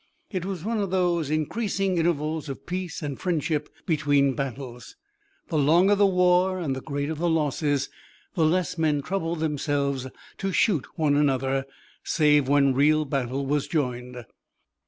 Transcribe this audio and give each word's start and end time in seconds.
It 0.31 0.45
was 0.45 0.65
one 0.65 0.79
of 0.79 0.89
those 0.89 1.29
increasing 1.29 1.99
intervals 1.99 2.49
of 2.49 2.65
peace 2.65 3.03
and 3.03 3.19
friendship 3.19 3.69
between 3.85 4.33
battles. 4.33 4.95
The 5.49 5.59
longer 5.59 5.93
the 5.93 6.07
war 6.07 6.57
and 6.57 6.75
the 6.75 6.81
greater 6.81 7.13
the 7.13 7.29
losses 7.29 7.87
the 8.33 8.43
less 8.43 8.79
men 8.79 9.03
troubled 9.03 9.41
themselves 9.41 10.07
to 10.39 10.51
shoot 10.51 10.87
one 10.95 11.15
another 11.15 11.67
save 12.03 12.47
when 12.49 12.73
real 12.73 13.05
battle 13.05 13.45
was 13.45 13.67
joined. 13.67 14.25